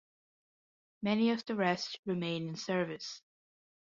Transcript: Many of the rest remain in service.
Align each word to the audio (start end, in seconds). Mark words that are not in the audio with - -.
Many 1.03 1.29
of 1.29 1.45
the 1.45 1.53
rest 1.53 1.99
remain 2.07 2.47
in 2.49 2.55
service. 2.55 3.21